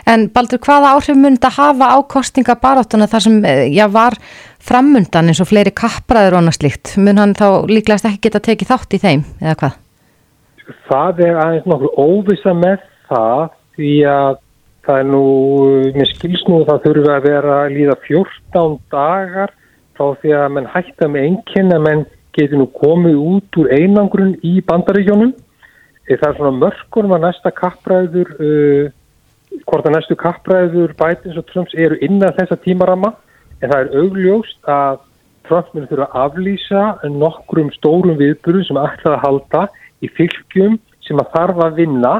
[0.09, 4.17] en Baldur, hvaða áhrif mun þetta hafa á kostningabaráttuna þar sem eh, já, var
[4.57, 6.95] framundan eins og fleiri kappræður og annað slíkt?
[6.97, 9.77] Mun hann þá líklegast ekki geta tekið þátt í þeim, eða hvað?
[10.89, 12.81] Það er aðeins nokkur óvisa með
[13.11, 13.45] það
[13.77, 14.41] því að
[14.85, 15.25] það er nú,
[15.95, 19.53] mér skils nú það þurfi að vera að líða 14 dagar
[19.97, 22.03] frá því að menn hætta með einnkinn að menn
[22.37, 25.33] geti nú komið út úr einangrun í bandaríkjónum.
[26.07, 28.85] Eh, Það er svona mörkunum að næsta kappræður, uh,
[29.67, 33.13] hvort að næstu kappræður Bidens og Trumps eru innan þessa tímarama
[33.61, 35.01] en það er augljóst að
[35.47, 39.63] Trump mun þurfa að aflýsa nokkrum stórum viðbyrjum sem ætlaði að halda
[40.01, 42.13] í fylgjum sem að þarf að vinna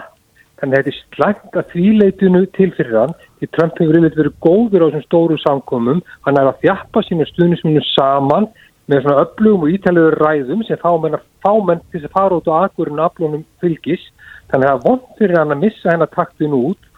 [0.62, 4.36] þannig að þetta er slæmt að þvíleitinu til fyrir hann því Trump hefur yfirleitt verið
[4.46, 6.02] góður á þessum stóru samkomum.
[6.28, 8.48] Hann er að þjappa sínu stuðnismunum saman
[8.92, 12.54] með svona öflugum og ítæluður ræðum sem fámenn, fámenn til þess að fara út á
[12.68, 14.04] akkurinn aflunum fylgis.
[14.52, 16.90] Þannig að það vond fyrir hann að missa hennar taktin út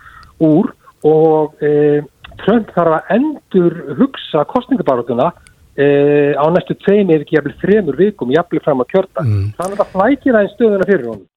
[0.44, 0.72] úr
[1.08, 2.02] og e,
[2.44, 5.30] Trump þarf að endur hugsa kostningabarotuna
[5.78, 5.86] e,
[6.34, 9.52] á næstu tveim eða ekki jafnvel þremur vikum jafnvel fram að kjörta Mm.
[9.60, 11.28] þannig að það flækir aðeins stöðuna fyrir honum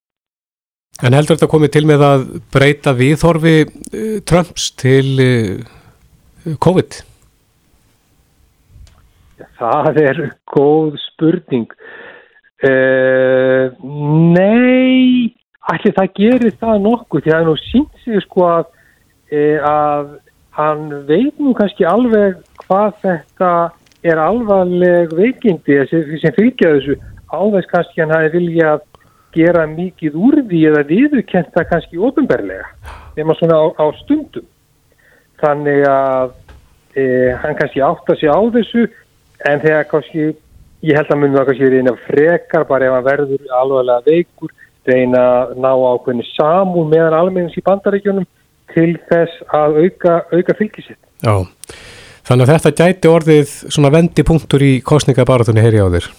[1.05, 2.23] En heldur þetta komið til með að
[2.55, 7.03] breyta viðhorfi uh, Trumps til uh, COVID?
[9.61, 11.69] Það er góð spurning.
[12.65, 13.69] Uh,
[14.33, 15.37] nei,
[15.69, 18.71] allir það gerir það nokkuð því að nú sínt sig sko að,
[19.69, 20.15] að
[20.57, 23.53] hann veit nú kannski alveg hvað þetta
[24.07, 26.97] er alvarleg veikindi sem, fylgja þessu
[27.35, 28.85] ávegs kannski hann hafi vilja að
[29.37, 32.69] gera mikið úr því eða viðurkenta kannski ofinberlega
[33.17, 34.47] nema svona á, á stundum
[35.43, 36.35] þannig að
[36.97, 37.05] e,
[37.43, 38.87] hann kannski átta sig á þessu
[39.47, 40.31] en þegar kannski
[40.87, 44.55] ég held að munum það kannski reyna frekar bara ef hann verður alvarlega veikur
[44.87, 48.27] reyna að ná ákveðni samúl meðan almennins í bandaríkjunum
[48.75, 51.01] til þess að auka, auka fylgisitt.
[51.25, 51.35] Já,
[52.29, 56.11] þannig að þetta gæti orðið svona vendipunktur í kostningabaratunni heyri á þér.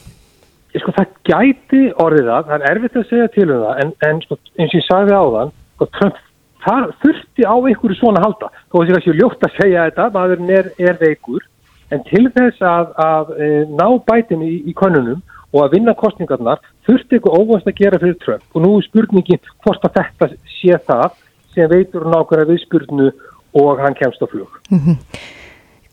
[0.76, 4.24] Sko það gæti orðið það, það er erfitt að segja til um það en, en
[4.26, 6.18] sko, eins og ég sagði á þann sko, Trump,
[6.66, 10.10] það þurfti á einhverju svona að halda, þó að ég kannski ljótt að segja þetta,
[10.18, 11.48] maðurinn er, er veikur
[11.96, 13.50] en til þess að, að e,
[13.80, 15.24] ná bætin í, í konunum
[15.56, 19.52] og að vinna kostningarnar þurfti eitthvað óvast að gera fyrir Trump og nú er spurningin
[19.64, 21.18] hvort að þetta sé það
[21.56, 23.12] sem veitur nákvæmlega viðspurnu
[23.58, 24.60] og hann kemst á flug.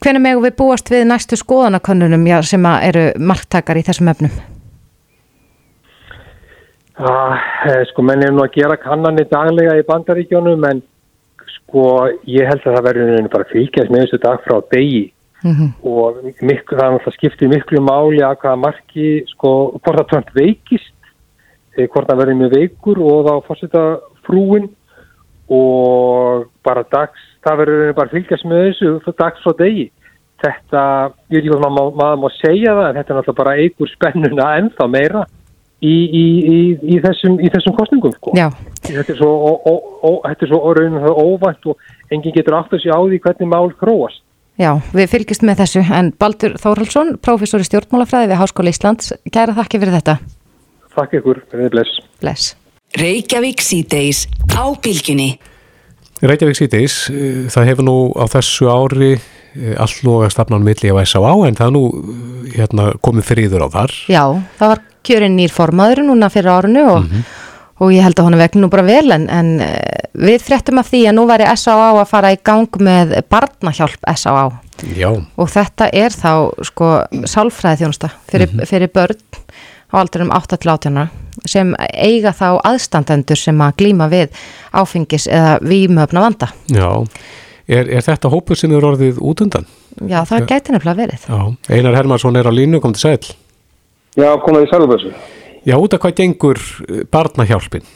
[0.05, 4.35] Hvernig megum við búast við næstu skoðanakönnunum já, sem að eru marktakar í þessum efnum?
[6.95, 7.35] Ah,
[7.67, 10.83] eh, sko, menn er nú að gera kannanir daglega í bandaríkjónum en
[11.57, 15.11] sko, ég held að það verður bara fylgjast með þessu dag frá degi.
[15.45, 19.51] Mm og miklu, það, það skiptir miklu máli að hvaða marki, sko,
[19.83, 20.95] hvort að Trump veikist,
[21.77, 23.85] eh, hvort það verður með veikur og þá fórseta
[24.25, 24.71] frúin
[25.51, 29.91] og bara dags, það verður bara fylgjast með þessu dags frá degi.
[30.45, 30.83] Þetta,
[31.29, 33.91] ég veit ekki hvað maður, maður má segja það, en þetta er náttúrulega bara eigur
[33.91, 35.27] spennuna ennþá meira
[35.85, 36.59] í, í, í,
[36.95, 38.33] í, þessum, í þessum kostningum, sko.
[38.39, 38.49] Já,
[38.85, 39.73] Þetta er svo, ó, ó,
[40.05, 41.79] ó, þetta er svo raunum óvænt og
[42.13, 44.21] enginn getur átt að sé á því hvernig mál króast.
[44.61, 49.57] já, við fylgjast með þessu en Baldur Þórhalsson, prófessor í stjórnmálafræði við Háskóla Íslands, kæra
[49.57, 50.19] þakki fyrir þetta.
[50.95, 52.05] Takk ykkur, verðið bless.
[52.21, 52.53] Bless.
[52.95, 55.33] Reykjavík síðdeis á bylginni.
[56.23, 61.33] Reykjavík síðdeis, uh, það hefur nú á þessu ári uh, alloga stafnan milli á S.A.A.
[61.49, 63.97] en það er nú uh, hérna, komið friður á þar.
[64.13, 64.25] Já,
[64.61, 67.09] það var kjörinn nýr formaður núna fyrir árunu og,
[67.83, 70.89] og ég held að hann vegna nú bara vel en, en eh, við fréttum af
[70.93, 71.91] því að nú væri S.A.A.
[71.93, 74.47] að fara í gang með barnahjálp S.A.A.
[74.97, 76.33] Já, og þetta er þá
[76.67, 76.95] sko
[77.31, 79.21] sálfræði þjónusta fyrir, fyrir börn
[79.93, 84.35] á aldurum 8-18 ára sem eiga þá aðstandendur sem að glíma við
[84.73, 86.53] áfengis eða vímöfna vanda.
[86.69, 86.91] já.
[87.65, 89.65] Er, er þetta hópur sem er orðið út undan?
[90.05, 91.23] Já, það gæti nefnilega verið.
[91.25, 91.73] Já.
[91.73, 93.31] Einar Hermansson er á línu, kom til sæl.
[94.21, 95.13] Já, konaði sælubessu.
[95.65, 97.87] Já, út af hvað gengur eh, barnahjálpin?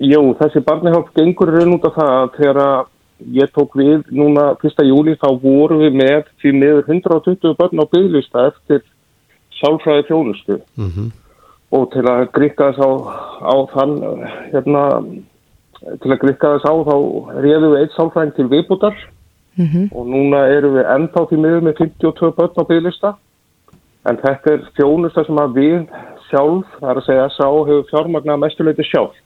[0.00, 2.62] Jú, þessi barnahjálp gengur raun út af það að þegar
[3.36, 4.82] ég tók við núna 1.
[4.88, 8.80] júli þá voru við með því meður 120 börn á bygglista eftir
[9.60, 11.10] sálfræði þjónustu Mm -hmm.
[11.72, 12.90] Og til að grikka þess á,
[13.48, 13.94] á þann
[14.52, 14.82] hérna,
[16.02, 16.96] til að grikka þess á þá
[17.44, 18.96] réðum við eitt sálfræðing til viðbútar
[19.56, 19.90] Mhm.
[19.92, 23.10] og núna erum við ennþá því miður með 52 börn á bygglista
[24.08, 25.88] en þetta er þjónusta sem að við
[26.30, 29.18] sjálf, það er að segja sá hefur fjármagnað mestuleiti sjálf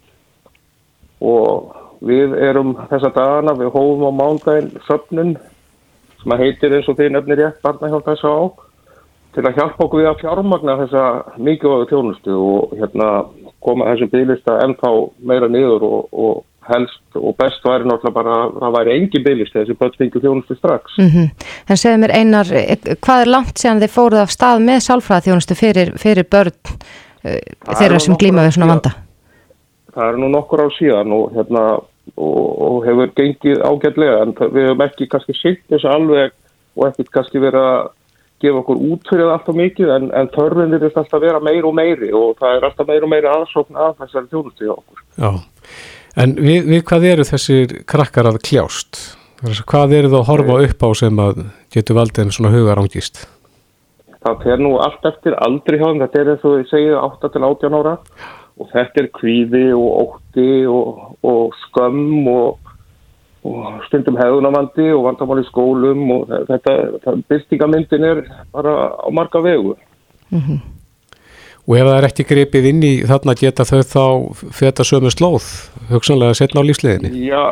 [1.22, 5.36] og við erum þessa dagana, við hófum á mándaginn söfnun
[6.22, 8.16] sem að heitir eins og þeir nefnir rétt barnahjálp á
[9.36, 13.08] til að hjálpa okkur við að fjármagna þessa mikilvægu þjónustu og hérna
[13.64, 14.92] koma þessum bygglista ennþá
[15.28, 16.36] meira niður og, og
[16.70, 20.56] helst og best væri náttúrulega bara að það væri engin bygglisti þessi börn fengur þjónustu
[20.58, 20.96] strax.
[20.98, 21.10] Mm
[21.70, 25.54] En segðu mér einar, eh, hvað er langt síðan þið fóruð af stað með sálfræðaþjónustu
[25.54, 26.54] fyrir, fyrir börn
[27.24, 28.94] uh, Það þeirra sem ár við svona vanda?
[29.94, 31.62] Það er nú nokkur ár síðan og, hérna,
[32.16, 36.34] og, og hefur gengið ágætlega en við hefum ekki kannski sýtt þessu alveg
[36.76, 37.88] og ekkert kannski verið að
[38.42, 41.68] gefa okkur út fyrir það alltaf mikið en, en þörfin er alltaf að vera meir
[41.68, 45.04] og meiri og það er alltaf meir og meiri aðsókn að þessari þjónustu hjá okkur.
[45.16, 45.30] Já,
[46.24, 49.00] en við, við hvað eru þessir krakkar að kljást?
[49.44, 53.26] Hvað eru það að horfa upp á sem að getur valdið en svona hugarangist?
[54.26, 57.32] Það fer nú allt eftir aldri hjá þeim, þetta er eins og ég segið 8
[57.34, 57.96] til 18 ára
[58.56, 62.65] og þetta er kvíði og ótti og, og skömm og,
[63.46, 68.22] og stundum hefðunavandi og vandamál í skólum og þetta, þetta byrtingamyndin er
[68.54, 69.76] bara á marga vegu.
[71.66, 74.04] Og ef það er ekki gripið inn í þarna geta þau þá
[74.54, 75.48] feta sömu slóð,
[75.90, 77.10] hugsanlega setna á lífsleginni?
[77.26, 77.42] Já,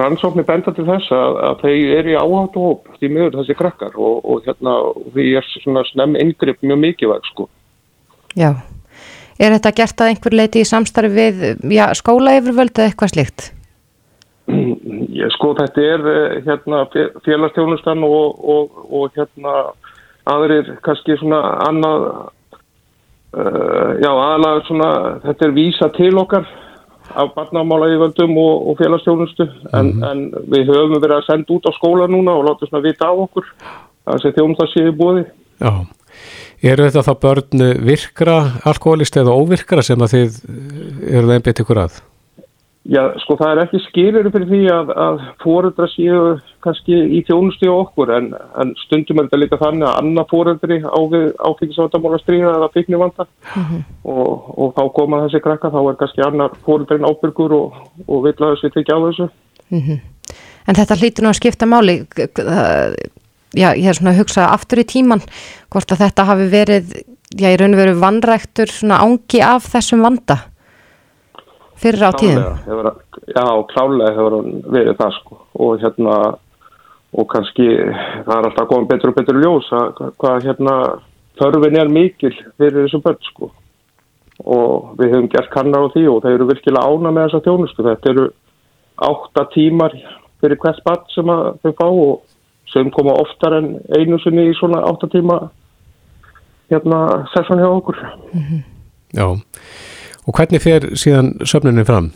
[0.00, 3.98] rannsóknir benda til þess að, að þeir eru í áhættu hóp því miður þessi krakkar
[4.00, 4.76] og, og hérna
[5.12, 7.48] því er svona snemm yngripp mjög mikilvæg sko.
[8.38, 8.54] Já.
[9.40, 13.50] Er þetta gert að einhver leiti í samstarfi við já, skóla yfirvöld eða eitthvað slíkt?
[15.36, 16.84] Sko þetta er eh, hérna
[17.24, 19.56] félagstjónustan og, og, og hérna
[20.28, 22.04] aðrir kannski svona annað
[23.34, 24.90] uh, já aðalega svona
[25.24, 26.46] þetta er vísa til okkar
[27.18, 31.66] af barnamála í völdum og, og félagstjónustu en, en við höfum verið að senda út
[31.66, 33.50] á skóla núna og láta svona vita á okkur
[34.06, 35.26] að þessi þjónusta séu búið
[35.62, 35.72] Já.
[36.62, 38.36] Eru þetta þá börn virkra
[38.68, 40.40] alkoholist eða óvirkra sem að þið
[41.10, 42.00] eru það einbeitt ykkur að?
[42.82, 46.22] Já, sko það er ekki skilir fyrir því að, að fóreldra séu
[46.64, 48.26] kannski í þjónustu á okkur en,
[48.58, 53.28] en stundum er þetta líka þannig að annað fóreldri á við áfengisvandamála stríða eða fíknivanda
[54.02, 58.34] og, og þá koma þessi krakka þá er kannski annar fóreldrin ábyrgur og, og vill
[58.34, 59.30] að þessi tekja á þessu.
[60.66, 62.00] En þetta hlýtur nú að skipta máli.
[63.52, 65.22] Já, ég er svona að hugsa aftur í tíman
[65.70, 66.94] hvort að þetta hafi verið,
[67.36, 70.42] já, í raun og veru vannræktur svona ángi af þessum vanda
[71.82, 72.58] fyrir á tíðum.
[73.34, 76.16] Já, klálega hefur hann verið það sko og hérna
[77.12, 77.66] og kannski
[78.24, 80.76] það er alltaf komið betur og betur ljós að hva- hvað hérna
[81.40, 83.50] þörfin er mikil fyrir þessu börn sko
[84.44, 87.84] og við hefum gert kannar á því og þeir eru virkilega ána með þessa þjónustu
[87.86, 88.24] þetta eru
[89.02, 89.92] átta tímar
[90.40, 92.20] fyrir hvert barn sem að þau fá og
[92.72, 93.68] sem koma oftar en
[93.98, 95.36] einu sinni í svona átta tíma
[96.72, 97.98] hérna sessan hjá okkur
[99.12, 99.26] Já.
[100.28, 102.12] Og hvernig fer síðan söfnunin fram?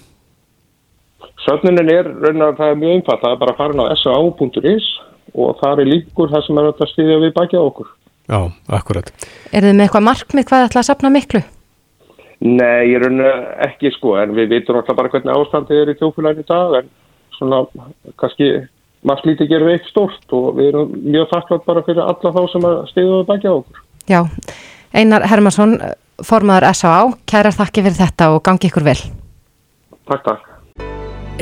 [1.42, 4.86] Söfnunin er raunar það er mjög einfalt, það er bara að fara inn á sa.is
[5.36, 7.90] og það er líkur það sem er að stýðja við baki á okkur.
[8.26, 8.38] Já,
[8.78, 9.10] akkurat.
[9.54, 11.42] Er þið með eitthvað markmið hvað þið ætla að sapna miklu?
[12.46, 16.44] Nei, ég raunar ekki sko, en við vitum alltaf bara hvernig ástandið er í tjófélaginu
[16.44, 16.90] í dag, en
[17.36, 17.62] svona
[18.20, 18.48] kannski
[19.06, 22.66] maður slítið gerum eitt stórt og við erum mjög þakklátt bara fyrir alla þá sem
[22.68, 23.80] að stýðja við baki á okkur.
[24.10, 24.20] Já,
[24.96, 25.78] Einar Hermansson,
[26.24, 27.08] formaður S.A.A.
[27.28, 28.98] Kærar þakki fyrir þetta og gangi ykkur vel.
[30.06, 30.52] Takk, takk.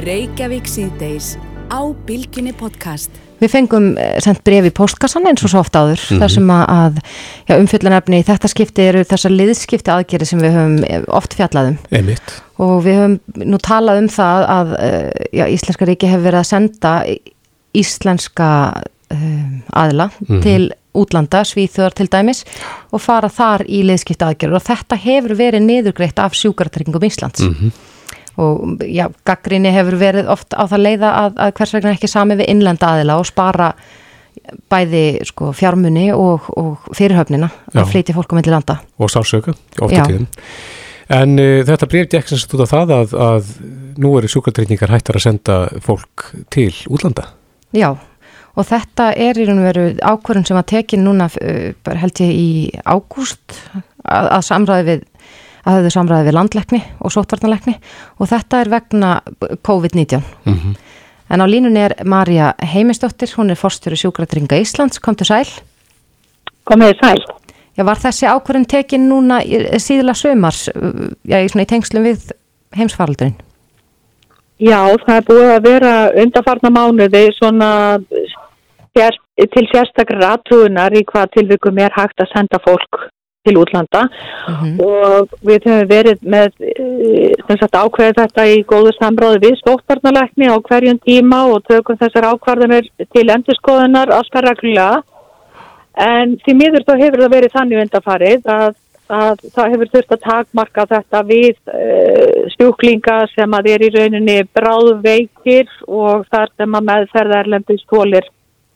[0.04, 1.34] Reykjavík síðdeis
[1.70, 3.12] á Bilginni podcast.
[3.42, 7.00] Við fengum eh, sendt bref í postkassan eins og svo oft áður þar sem að,
[7.48, 11.76] já, umfyllanefni í þetta skipti eru þessar liðskipti aðgeri sem við höfum eh, oft fjallaðum
[11.94, 12.36] Einmitt.
[12.62, 15.10] og við höfum nú talað um það að eh,
[15.40, 16.94] já, Íslenska ríki hefur verið að senda
[17.74, 18.48] íslenska
[19.10, 20.08] um, aðila
[20.44, 22.44] til útlanda, Svíþjóðar til dæmis
[22.92, 27.44] og fara þar í liðskipti aðgerður og þetta hefur verið niðurgreitt af sjúkartryggingum Íslands
[28.40, 32.38] og já, gaggrinni hefur verið oft á það leiða að, að hvers vegna ekki sami
[32.40, 33.68] við innlenda aðila og spara
[34.70, 38.78] bæði sko, fjármunni og, og fyrirhöfnina að flytja fólk á milli landa.
[38.98, 40.26] Og sálsöka, ofta tíðum.
[41.14, 43.52] En uh, þetta breyf Jackson út af það að, að
[44.00, 47.28] nú eru sjúkartrygningar hættar að senda fólk til útlanda.
[47.74, 47.92] Já,
[48.54, 52.22] og þetta er í raun og veru ákvörðun sem að tekin núna uh, bara held
[52.22, 52.48] ég í
[52.84, 53.58] ágúst
[54.04, 55.04] að, að samræði við
[55.64, 57.78] að höfðu samræði við landleikni og sótvarnalekni
[58.20, 59.12] og þetta er vegna
[59.64, 60.20] COVID-19.
[60.44, 60.74] Mm -hmm.
[61.30, 65.48] En á línunni er Marja Heimistóttir, hún er forstjóri sjúkratringa Íslands, kom til sæl.
[66.64, 67.22] Komið sæl.
[67.76, 69.40] Já, var þessi ákvörðin tekin núna
[69.82, 70.68] síðla sömars,
[71.24, 72.30] já, í, í tengslum við
[72.76, 73.34] heimsfaraldurinn?
[74.62, 77.98] Já, það er búið að vera undarfarna mánuði svona
[78.94, 79.18] sér,
[79.54, 83.04] til sérstaklega ratúunar í hvað tilvikum er hægt að senda fólk
[83.44, 84.76] til útlanda mm -hmm.
[84.84, 90.56] og við höfum verið með eh, sagt, ákveðið þetta í góðu samráði við stóttarnalækni á
[90.68, 95.02] hverjum tíma og tökum þessar ákvarðanir til endurskoðunar alltaf reglulega
[95.94, 98.74] en því miður þá hefur það verið þannig undarfarið að,
[99.08, 104.38] að það hefur þurft að takmarka þetta við uh, stjúklinga sem að er í rauninni
[104.56, 108.26] bráðveikir og þar sem að meðferðarlendist hólir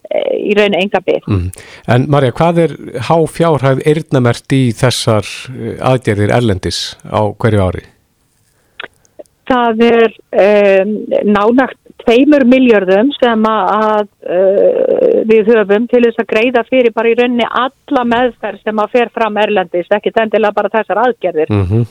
[0.09, 1.29] í rauninu enga bygg.
[1.29, 1.51] Mm.
[1.95, 2.75] En Marja, hvað er
[3.09, 7.85] há fjárhæð eirnamert í þessar eh, aðgerðir erlendis á hverju ári?
[9.49, 10.11] Það er
[10.45, 10.91] um,
[11.25, 17.15] nánagt tveimur miljardum sem að uh, við höfum til þess að greiða fyrir bara í
[17.17, 21.53] rauninni alla meðferð sem að fer fram erlendis, ekki tendilega bara þessar aðgerðir.
[21.53, 21.89] Mm -hmm.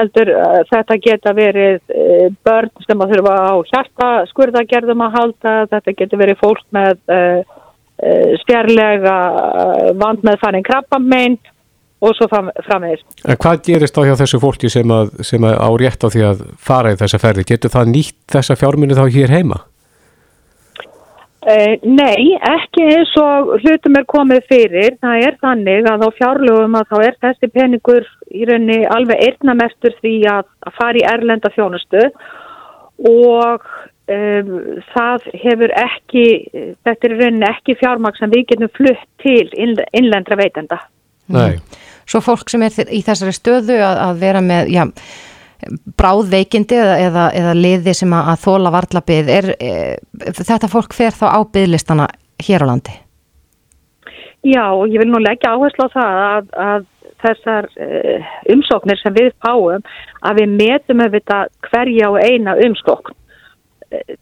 [0.00, 5.54] Eldur, uh, þetta geta verið uh, börn sem að þurfa á hjarta skurðagerðum að halda,
[5.70, 6.98] þetta geta verið fólk með
[8.42, 9.18] stjærlega
[9.96, 11.38] vand með fannin krabbamein
[12.04, 13.04] og svo framvegis.
[13.24, 16.26] En hvað gerist þá hjá þessu fólki sem, að, sem að á rétt á því
[16.28, 17.46] að fara í þessa ferði?
[17.48, 19.62] Getur það nýtt þessa fjármunni þá hér heima?
[21.46, 24.96] Uh, nei, ekki eins og hlutum er komið fyrir.
[24.98, 29.94] Það er þannig að á fjárlögum að þá er þessi peningur í rauninni alveg eirnamestur
[30.00, 32.02] því að, að fara í erlenda þjónustu
[33.06, 33.70] og
[34.12, 34.50] um,
[34.92, 36.26] það hefur ekki,
[36.86, 40.80] þetta er í rauninni ekki fjármaks sem við getum flutt til innlendra veitenda.
[41.32, 41.58] Nei.
[42.06, 44.84] Svo fólk sem er í þessari stöðu að, að vera með, já,
[45.98, 49.72] bráðveikindi eða, eða, eða liði sem að, að þóla varlabið, er e,
[50.36, 52.06] þetta fólk fer þá á byðlistana
[52.46, 52.94] hér á landi?
[54.46, 56.84] Já, og ég vil nú leggja áherslu á það að, að
[57.24, 59.82] þessar uh, umsóknir sem við fáum
[60.28, 63.16] að við metum auðvitað hverja og eina umsókn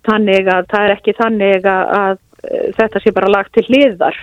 [0.07, 2.19] þannig að það er ekki þannig að, að
[2.79, 4.19] þetta sé bara lagt til hliðar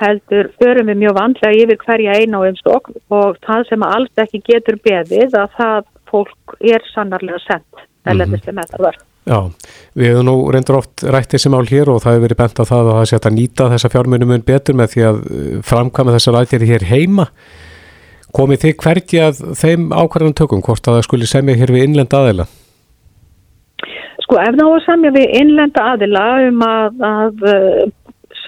[0.00, 4.42] heldur förum við mjög vandlega yfir hverja eina á umstokk og það sem alls ekki
[4.44, 9.04] getur beðið að það fólk er sannarlega sendt mm -hmm.
[9.26, 9.50] Já,
[9.94, 12.64] við hefum nú reyndur oft rætt þessi mál hér og það hefur verið bent á
[12.64, 16.38] það að það sé að nýta þessa fjármunum betur með því að uh, framkama þessar
[16.40, 17.26] aðgerði hér heima.
[18.30, 22.20] Komið þið hvergi að þeim ákvarðan tökum hvort að það skuli semja hér við innlenda
[22.20, 22.46] aðila?
[24.26, 27.86] Sko ef það var semja við innlenda aðila um að, að uh,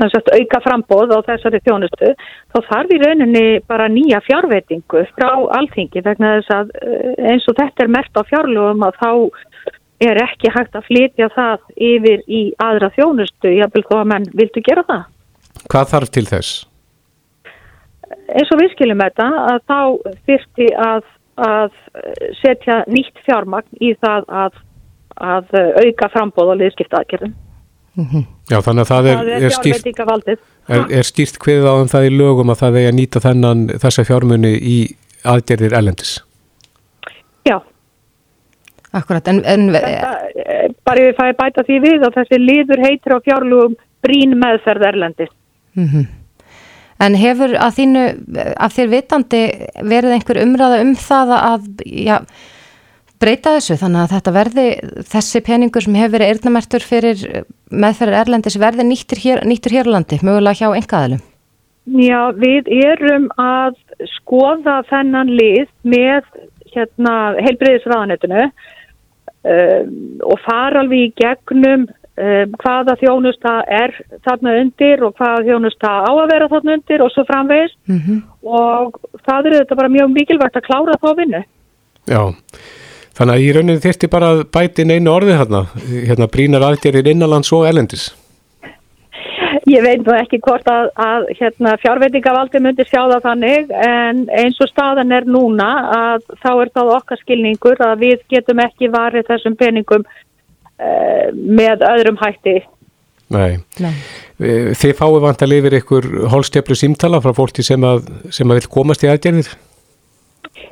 [0.06, 2.12] sagt, auka frambóð á þessari þjónustu
[2.52, 7.58] þá þarf í rauninni bara nýja fjárveitingu frá alþingi vegna þess að eh, eins og
[7.58, 9.10] þetta er mert á fjárlögum að þá
[10.08, 14.28] er ekki hægt að flytja það yfir í aðra þjónustu, ég vil þó að menn
[14.38, 15.06] viltu gera það.
[15.68, 16.52] Hvað þarf til þess?
[18.28, 19.80] Eins og við skiljum þetta að þá
[20.28, 21.10] fyrsti að,
[21.48, 21.80] að
[22.38, 24.62] setja nýtt fjármagn í það að,
[25.20, 27.34] að auka frambóð á liðskiptaðgerðum.
[27.98, 28.24] Mm -hmm.
[28.50, 29.86] Já, þannig að það er, það er, er stýrt
[30.68, 33.64] er, er stýrt hverðið á um það í lögum að það er að nýta þennan
[33.82, 34.76] þessa fjármunni í
[35.24, 36.12] aðgerðir ellendis.
[37.48, 37.58] Já.
[38.92, 39.42] Akkurat, en...
[39.44, 40.12] en Þetta,
[40.44, 44.86] eh, bara ég fæði bæta því við og þessi liður heitir á fjárlugum brín meðferð
[44.92, 45.32] erlendis.
[45.74, 46.06] Mm -hmm.
[46.98, 48.04] En hefur að þínu,
[48.58, 49.42] að þér vitandi
[49.86, 52.16] verið einhver umræða um það að, já,
[53.20, 54.66] breyta þessu þannig að þetta verði
[55.12, 57.24] þessi peningur sem hefur verið eirnamertur fyrir
[57.70, 61.22] meðferðar erlendis verði nýttur hér, nýttur hér á landi, mögulega hjá engaðalum?
[61.88, 63.78] Já, við erum að
[64.18, 66.26] skoða þennan lið með
[66.74, 69.94] hérna, heilbreyðisraðanetinu um,
[70.28, 73.94] og fara alveg í gegnum um, hvaða þjónusta er
[74.26, 78.20] þarna undir og hvaða þjónusta á að vera þarna undir og svo framvegis mm -hmm.
[78.42, 81.42] og það eru þetta bara mjög mikilvægt að klára þá vinnu.
[82.08, 82.22] Já,
[83.18, 85.64] Þannig að í rauninu þurfti bara að bæti inn einu orði hérna,
[86.06, 88.12] hérna brínar aðgerðir innanlands og elendis.
[89.68, 94.56] Ég veit nú ekki hvort að, að hérna, fjárveitingavaldi myndi sjá það þannig en eins
[94.64, 99.28] og staðan er núna að þá er það okkar skilningur að við getum ekki varið
[99.28, 102.60] þessum peningum uh, með öðrum hætti.
[103.34, 103.58] Nei.
[103.82, 103.92] Nei.
[104.38, 108.62] Eh, þið fáið vant að lifir ykkur holstjöflu símtala frá fólki sem að, sem að
[108.62, 109.50] vil komast í aðgerðir?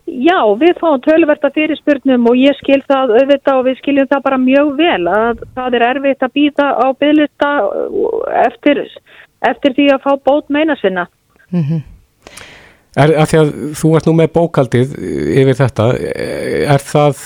[0.07, 4.39] Já, við fáum tölverta fyrirspurnum og ég skil það auðvitað og við skiljum það bara
[4.39, 7.51] mjög vel að það er erfitt að býta á bygglista
[8.47, 8.82] eftir,
[9.51, 11.07] eftir því að fá bót meina sinna.
[11.51, 11.82] Mm -hmm.
[12.97, 14.95] Er, að því að þú ert nú með bókaldið
[15.43, 15.87] yfir þetta,
[16.76, 17.18] er það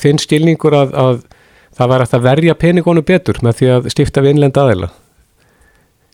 [0.00, 1.20] þinn skilningur að, að
[1.78, 4.88] það var að verja peningónu betur með því að stifta við innlenda aðeila?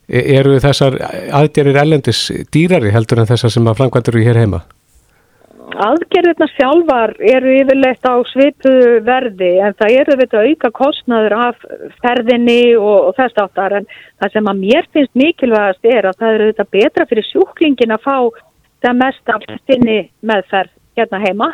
[0.09, 0.99] E, eru þessar
[1.32, 4.61] aðgerir ellendis dýrari heldur en þessar sem að framkvæmdur eru hér heima?
[5.77, 8.73] Aðgerðirna sjálfar eru yfirleitt á svipu
[9.05, 11.66] verði en það eru þetta auka kostnaður af
[12.03, 13.89] ferðinni og, og þess áttar en
[14.21, 18.07] það sem að mér finnst mikilvægast er að það eru þetta betra fyrir sjúklingin að
[18.07, 18.16] fá
[18.85, 21.53] það mest af sinni meðferð hérna heima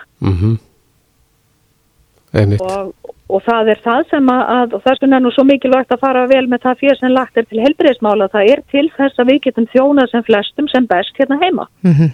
[2.34, 2.60] Mm -hmm.
[2.60, 2.94] og,
[3.28, 6.26] og það er það sem að, og þess vegna er nú svo mikilvægt að fara
[6.26, 9.40] vel með það fyrir sem lagt er til helbriðismála, það er til þess að við
[9.46, 11.66] getum þjónað sem flestum sem best hérna heima.
[11.82, 12.10] Mm -hmm.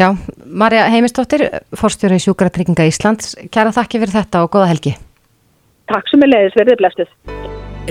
[0.00, 0.14] Já,
[0.46, 1.42] Marja Heimistóttir,
[1.76, 4.94] fórstjóri í Sjúkratrygginga Íslands, kæra þakki fyrir þetta og góða helgi.
[5.92, 7.14] Takk sem er leiðis, verðið blefstuð.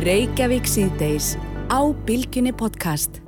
[0.08, 1.36] Reykjavík síðdeis
[1.70, 3.22] á Bilginni podcast.